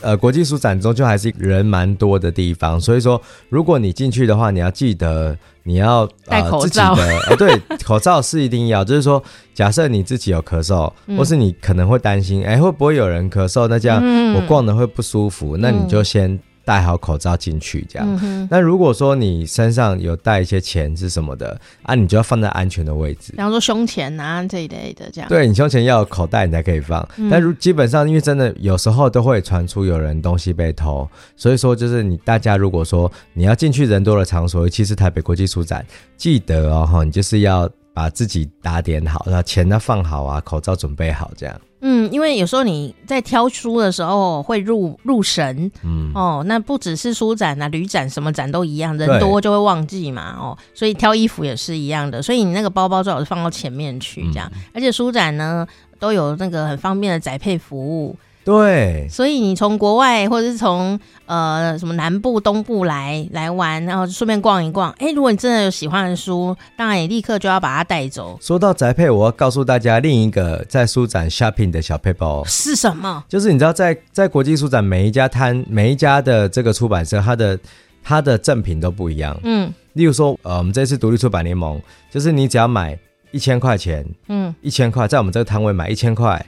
[0.00, 6.94] 呃，国际书展中就还是人蛮多的地方，所以说如果你进去的话，你要记得你要呃戴口罩。
[6.94, 8.84] 呃、哦，对， 口罩是一定要。
[8.84, 9.22] 就是说，
[9.54, 13.68] 假设你自己有咳嗽，嗯、或是你可能会担心，哎，会不会有人咳嗽？
[13.68, 14.02] 那这样
[14.34, 16.38] 我逛的会不舒服，嗯、那你就先。
[16.64, 18.18] 戴好口罩进去，这样。
[18.22, 25.28] 嗯、那如果说你身上有带一些钱是什么的啊，你就要放在安全的位置，比方说胸前啊这一类的，这样。
[25.28, 27.06] 对，你胸前要有口袋，你才可以放。
[27.16, 35.84] 嗯、但如基本上，因为真的有时候都会传出有人东西被偷，所以说就是你大家如果说你要进去人多的场所，尤其是台北国际书展，
[36.16, 37.68] 记得哦，你就是要
[38.00, 41.60] 把自己打点好，然后钱呢放好啊，口罩准备好，这样。
[41.82, 55.66] 嗯，因为有时候你在挑书的时候会入入神，嗯哦，那不只是书展啊，旅展什么展都一样，人多就会忘记嘛，哦，所以挑衣服也是一样的，所以你那个包包最好是放到前面去，这样，嗯、而且书展呢
[55.98, 58.16] 都有那个很方便的宅配服务。
[58.42, 64.90] 对，所以你从国外或者是从呃什么南部、东部来来玩，然后顺便逛一逛。
[64.92, 68.38] 哎，如果你真的有喜欢的书，当然你立刻就要把它带走。
[68.40, 73.22] 说到宅配，我要告诉大家另一个在书展 shopping 的小配包是什么？
[73.28, 77.58] 就是你知道在，在在国际书展每一家摊、每一家的这个出版社，它的
[78.02, 79.38] 它的赠品都不一样。
[79.44, 82.98] 嗯，例如说，呃，我们这次独立出版联盟，就是你只要买
[83.32, 86.44] 一千块钱，嗯，一千块，在我们这个摊位买一千块。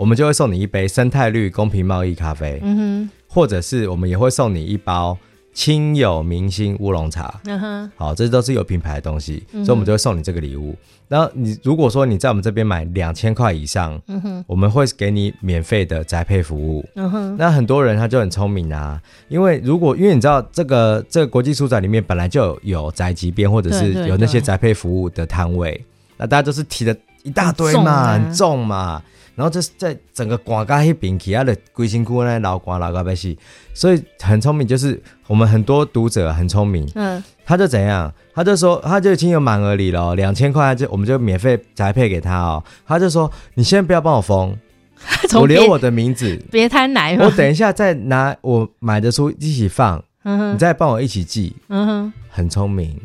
[0.00, 5.14] 我们就会送你一杯生态绿公平贸易咖啡，嗯哼，或者是我们也会送你一包
[5.52, 10.74] 亲友明星乌龙茶，嗯哼，好，这都是有品牌的东西，嗯、所以我们就会送你这个礼物。
[11.06, 17.36] 然后你如果说你在我们这边买两千块以上，嗯哼，我们会给你免费的宅配服务，嗯哼。
[17.36, 25.84] 那很多人他就很聪明啊，因为如果因为你知道这个这个国际书展里面本来就有有宅急便或者是有那些宅配服务的摊位，对对对，
[26.16, 29.02] 那大家都是提的一大堆嘛，很重，啊、很重嘛。
[29.34, 33.38] 然后这是在整个广告一边，其他的龟辛苦呢，老广老高白戏，
[33.72, 34.66] 所以很聪明。
[34.66, 42.62] 就是我们很多读者很聪明，嗯，他就怎样，他就说，他就已经有满额礼了，两千块就我们就免费宅配给他哦。
[42.86, 44.56] 他就说，你先不要帮我封，
[45.38, 53.00] 我留我的名字，别贪奶，我等一下再拿我买的书一起放，嗯，你再帮我一起寄，嗯哼，很聪明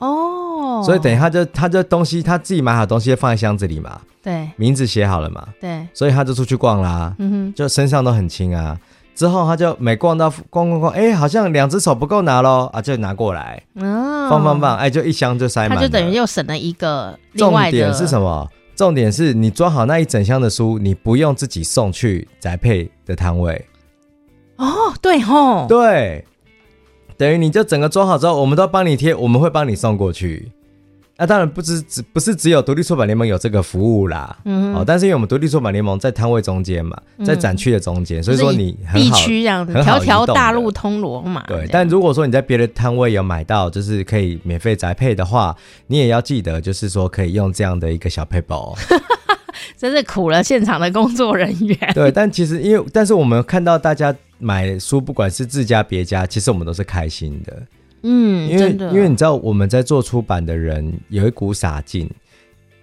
[0.00, 0.82] 哦。
[0.84, 4.00] 所以等一下就他这东西他自己买好东西就放在箱子里嘛。
[4.22, 5.48] 对，名字写好了嘛？
[5.60, 8.78] 对，所以他就出去逛啦，嗯哼，就身上都很轻啊。
[9.14, 15.76] 之后他就每逛到逛逛逛，哎，好像两只手不够拿喽，啊，就拿过来，哦，放放放，哎，就一箱就塞满了。
[15.76, 17.18] 他就等于又省了一个。
[17.36, 18.48] 重点是什么？
[18.76, 23.66] 重点是你装好那一整箱的书，你不用自己送去宅配的摊位。
[24.56, 26.24] 哦，对吼，对，
[27.20, 30.50] 等于你就整个装好之后，我们都帮你贴，我们会帮你送过去。
[31.18, 41.42] 那、啊、当然不只只不是只有独立出版联盟有这个服务啦，嗯哼，哦，但是因为我们独立出版联盟在摊位中间嘛，在展区的中间，嗯、所以说你很好，必须这样子，条条大路通罗马。
[41.42, 45.54] 对，但如果说你在别的摊位有买到，就是可以免费宅配的话，
[45.88, 48.74] 你也要记得，就是说可以用这样的一个小配包。
[49.76, 51.76] 真是苦了现场的工作人员。
[51.94, 57.62] 对，但其实因为，但是我们看到大家买书，不管是自家别家，其实我们都是开心的。
[58.02, 62.10] 嗯，因为因为你知道我们在做出版的人有一股傻劲，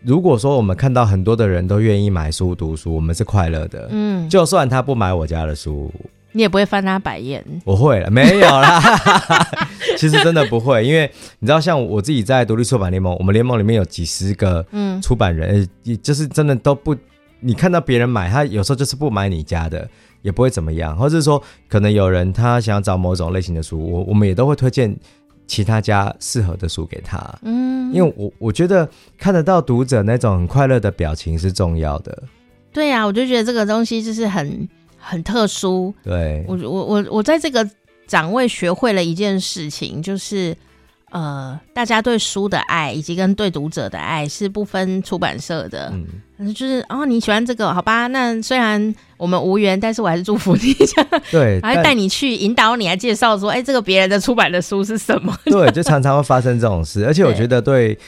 [0.04, 3.88] 如果说我们看到很多的人都愿意买书读书，我们是快乐的。
[3.92, 5.92] 嗯，就算他不买我家的书，
[6.34, 7.44] 你也不会翻他白眼。
[7.66, 8.80] 我会了，没有啦。
[9.98, 16.96] 其实真的不会，因为你知道，像我自己在独立出版联盟，我们联盟里面有几十个嗯出版人，也、嗯、就是真的都不，
[17.40, 19.90] 你看到别人买，他有时候就是不买你家的，
[20.28, 20.96] 也不会怎么样。
[20.98, 24.94] 或者是说，可能有人他想要找某种类型的书，我我们也都会推荐。
[25.50, 28.86] 其他家适合的书给他，嗯，因为我我觉得
[29.18, 32.22] 看得到读者那种很快乐的表情是重要的。
[32.74, 34.68] 对呀、啊，我就觉得这个东西就是很
[34.98, 35.94] 很特殊。
[36.04, 37.66] 对，我我我我在这个
[38.06, 40.54] 展位学会了一件事情，就是。
[41.10, 45.90] 呃，大家对书的爱以及跟对读者的爱是不分出版社的，
[46.38, 48.08] 嗯，就是哦，你喜欢这个，好吧？
[48.08, 55.38] 那虽然我们无缘，但是我还是祝福你一下， 对， 还带你去引导你，来介绍说，哎、欸，这个别人的出版的书是什么？
[55.46, 58.00] 对，就常常会发生这种事， 而且我觉得对，对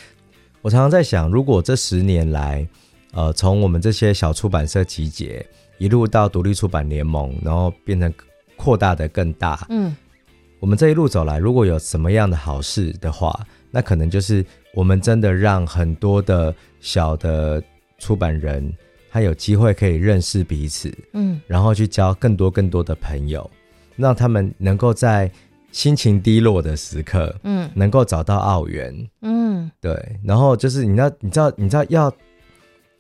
[0.62, 2.68] 我常常在想，如果这十年来，
[3.14, 5.46] 呃，从我们这些小出版社集结，
[5.78, 8.14] 一路到独立出版联盟，然后变成
[8.56, 9.96] 扩大的更大，嗯。
[10.62, 13.34] 我们这一路走来，如果有什么样的好事的话，
[13.72, 17.64] 那可能就是我们真的让很多的小的
[17.98, 18.70] 出版人，
[19.12, 23.50] 他有机会可以认识彼此，嗯，然后去交更多更多的朋友，
[23.96, 25.32] 让他们能够在
[25.72, 32.14] 心情低落的时刻，嗯，能够找到奥援，嗯，对，然后就是你知道，你知道，你知道要。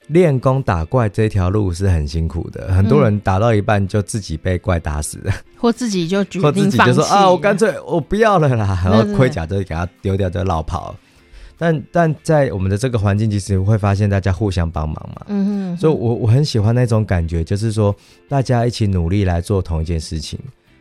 [0.08, 10.96] 练功打怪这条路是很辛苦的，很多人打到一半就自己被怪打死了，或自己就决定 或自己就说啊，我干脆我不要了啦，然后盔甲就给他丢掉就落跑。
[11.60, 17.96] 但但在我们的这个环境，其实会发现大家互相帮忙嘛，嗯哼，所以我我很喜欢那种感觉，就是说
[18.28, 20.40] 大家一起努力来做同一件事情。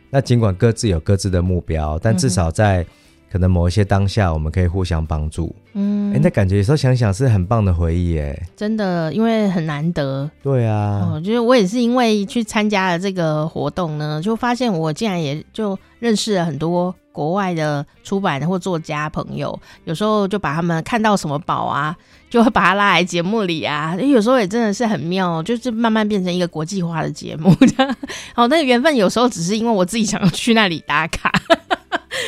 [0.09, 2.83] 那尽管各自有各自的目标，但至少在。
[3.31, 5.55] 可能某一些当下，我们可以互相帮助。
[5.73, 10.27] 嗯，哎、欸，那感觉有时候想想是很棒的回忆，哎，真的，因为很难得。
[10.41, 19.59] 对啊，我觉得我也是因为去参加了这个活动呢，就发现我竟然也就认识了很多国外的出版或作家朋友。
[19.83, 21.93] 有时候就把他们看到什么宝啊，
[22.29, 23.93] 就会把他拉来节目里啊。
[23.97, 27.53] 有时候也真的是很妙，就是慢慢变成一个国际化的节目。
[28.33, 31.29] 好，那缘分有时候只是因为我自己想要去那里打卡。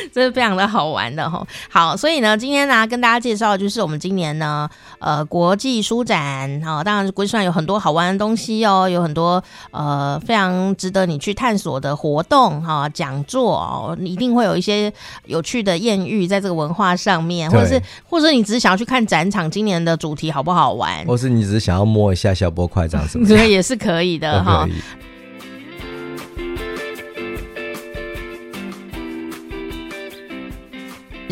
[0.12, 14.92] 这是非常的好玩的哈，好，所以呢，今天呢，跟大家介绍的就是我们今年呢，呃，国际书展，哈，当然国际书展有很多好玩的东西哦，有很多呃非常值得你去探索的活动哈，讲座哦，你一定会有一些
[15.26, 24.68] 有趣的艳遇在这个文化上面，或者是，或者是你只是想要去看展场，今年的主题好不好玩，或是你只是想要摸一下小波块这 样子，这也是可以的哈。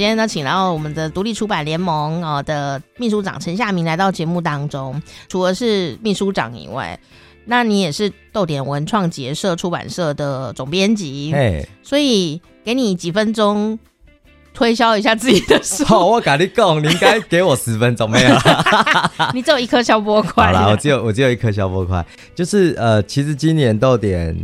[0.01, 4.99] 今天呢，请到我们的独立出版联盟哦的秘书长陈夏明来到节目当中。
[5.29, 6.99] 除了是秘书长以外，
[7.45, 11.31] 那你也是豆点文创结社出版社的总编辑。
[11.35, 13.79] 哎，所以给你几分钟
[14.55, 15.85] 推销一下自己的 书。
[15.85, 18.35] 好，我跟你讲，你应该给我十分钟没有？
[19.35, 20.47] 你只有一颗消波块。
[20.47, 22.03] 好啦，我只有我只有一颗消波块。
[22.35, 24.35] 就是呃，其实今年豆点。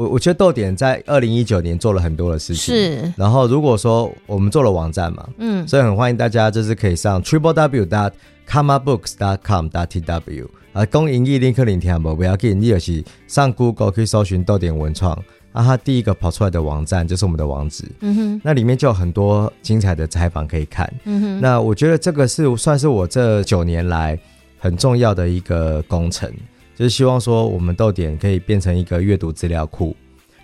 [0.00, 3.12] 我我觉得豆点在二零一九年做了很多的事情，是。
[3.18, 8.10] 然后如果说我们做了网站嘛，嗯，所以很欢迎大家就是可以上 triple w dot
[8.48, 15.12] comabooks dot com dot tw 啊，公营一零克林听不不要紧，你有是上 Google 可以搜寻豆点文创，
[15.52, 24.18] 啊，它第一个跑出来的网站就是我们的网址，嗯哼，那里面就有很多精彩的采访可以看，嗯哼，那我觉得这个是算是我这九年来
[24.58, 26.32] 很重要的一个工程。
[26.80, 29.94] 就是希望说，我们豆点可以变成一个阅读资料库，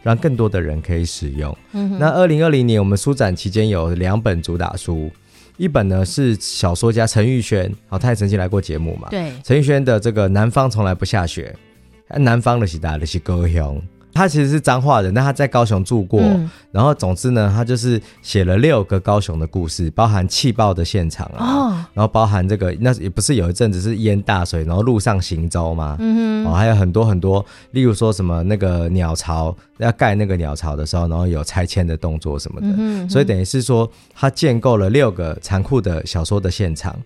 [0.03, 1.57] 让更多的人可以使用。
[1.73, 5.11] 嗯，那二零二零年我们书展期间有两本主打书，
[5.57, 9.09] 一本呢是小说家陈玉轩，好，他也曾经来过节目嘛。
[9.09, 11.57] 对，陈玉轩的这个《南方从来不下雪》，
[12.19, 13.83] 南方的是大的是高雄。
[14.17, 16.21] 他其实是彰化人，但他在高雄住过。
[16.21, 25.97] 嗯、然后，总之呢，他就是写了六个高雄的故事，包含气爆的现场啊，哦、然后包含这个，那也不是有一阵子是淹大水，然后路上行舟嘛？
[26.01, 36.97] 嗯哼，哦，还有很多很多，例如说什么那个鸟巢要盖那个鸟巢的时候，然后有拆迁的动作什么的，嗯所以等于是说他建构了六个残酷的小说的现场，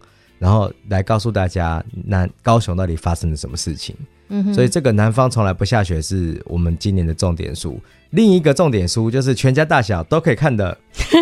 [0.41, 3.95] 然后来告诉大家，那高雄到底发生了什么事情。
[4.33, 7.81] 嗯所以这个南方从来不下雪是我们今年的重点书。
[8.11, 10.77] 另一个重点书就是全家大小都可以看的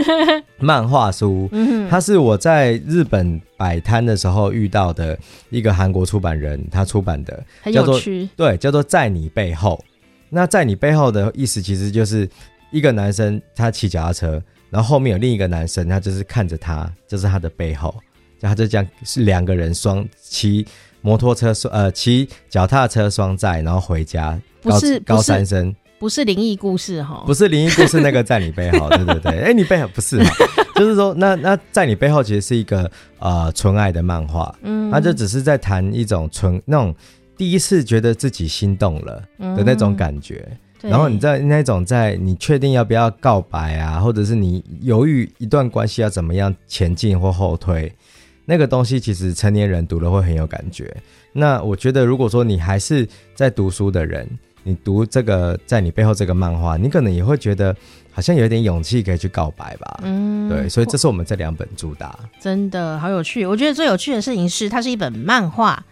[0.61, 1.51] 漫画书。
[1.91, 7.99] 它是我在日本摆摊的时候遇到的一个韩国出版人，他出版的，叫做
[8.37, 9.83] 对，叫做在你背后。
[10.29, 12.29] 那在你背后的意思其实就是
[12.71, 17.95] 一个男生他骑脚踏车，然后后面有另一个男生，他就是看着他，就是他的背后。
[18.41, 20.66] 然后就这样是两个人双骑
[21.01, 30.18] 摩托车双呃骑脚踏车双载，然后回家，不是高三生，不是灵异故事哈，不是灵异故事那个在你背后，对对对， 哎、欸，你背后不是，
[30.76, 36.95] 就是说那那在你背后其实是一个呃纯爱的漫画，嗯，他就只是在谈一种纯那种
[37.36, 39.22] 第一次觉得自己心动了
[39.57, 40.45] 的那种感觉。
[40.49, 47.93] 嗯然后你在那种在你确定要不要告白啊，或者是你犹豫一段关系要怎么样前进或后退，
[48.49, 50.97] 那个东西其实成年人读了会很有感觉。
[51.35, 54.27] 那我觉得如果说你还是在读书的人，
[54.63, 57.77] 你读这个在你背后这个漫画，你可能也会觉得
[58.11, 60.01] 好像有一点勇气可以去告白吧。
[60.03, 63.45] 嗯，对，所以这是我们这两本主打，真的好有趣。
[63.45, 65.85] 我觉得最有趣的事情是，它是一本漫画，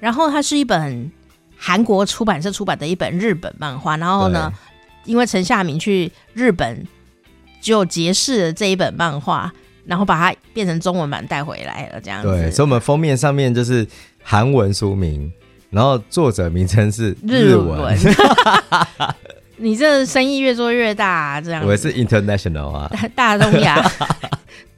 [0.00, 1.12] 然后它是一本。
[1.60, 4.48] 韩国出版社出版的一本日本漫画，然后呢，
[5.04, 6.86] 因为陈夏明去日本
[7.60, 9.52] 就结识了这一本漫画，
[9.88, 12.28] 然后把它变成中文版带回来了，这样子。
[12.28, 13.86] 对，所以我们封面上面就是
[14.22, 15.32] 韩文书名，
[15.70, 17.96] 然后作者名称是日文。
[17.96, 19.14] 日文
[19.56, 21.66] 你这生意越做越大，啊，这样子。
[21.66, 23.82] 我是 international 啊，大东亚。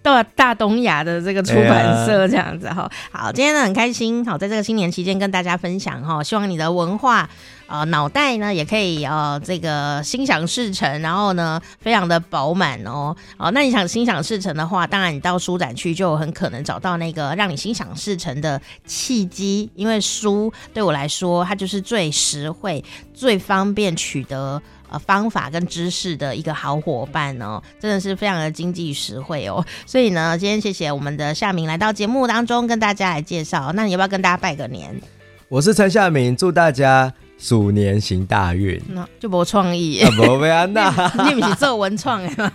[0.02, 7.28] 到大东亚的这个出版社这样子哈，好，今天呢很开心，好，在这个新年期间跟大家分享哈，希望你的文化
[7.66, 22.82] 呃脑袋呢也可以呃这个心想事成，然后呢非常的饱满哦，哦，那你想心想事成的话，当然你到书展去就很可能找到那个让你心想事成的契机，因为书对我来说它就是最实惠、
[23.12, 24.62] 最方便取得。
[24.90, 29.64] 呃，方法跟知识的一个好伙伴哦，真的是非常的经济实惠哦。
[29.86, 33.72] 所以呢，今天谢谢我们的夏明来到节目当中跟大家来介绍。
[33.74, 35.00] 那你要不要跟大家拜个年？
[35.48, 38.80] 我是陈夏明，祝大家鼠年行大运。
[38.88, 40.90] 那就没创意，没没安那，
[41.28, 42.52] 你不是做文创的吗？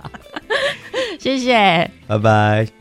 [1.18, 2.79] 谢谢，拜拜。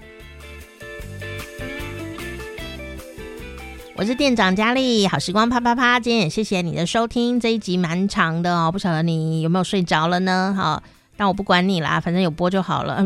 [4.00, 10.56] 我是店长佳丽，好时光啪啪啪，今天也谢谢你的收听，这一集蛮长的哦，不晓得你有没有睡着了呢？
[10.58, 10.82] 好，
[11.18, 13.06] 但我不管你啦，反正有播就好了。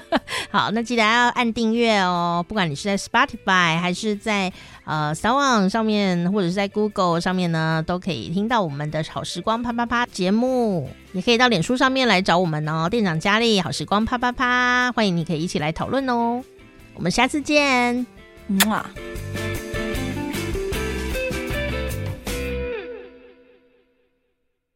[0.52, 4.52] 好，那记得要按订阅哦，不管你是在 Spotify 还是在
[4.84, 10.90] 呃 Sound 上面，或者是在 Google 上面呢，都可以听到我们的好时光啪啪啪节目。
[11.14, 16.44] 也可以到脸书上面来找我们哦，店长佳丽，好时光啪啪啪，欢迎你可以一起来讨论哦。
[16.92, 18.06] 我们下次见，
[18.46, 18.90] 木啊。